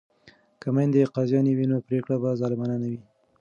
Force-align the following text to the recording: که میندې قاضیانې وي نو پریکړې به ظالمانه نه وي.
که 0.61 0.67
میندې 0.75 1.09
قاضیانې 1.13 1.53
وي 1.57 1.65
نو 1.71 1.77
پریکړې 1.87 2.15
به 2.21 2.29
ظالمانه 2.41 2.75
نه 2.81 2.87
وي. 2.91 3.01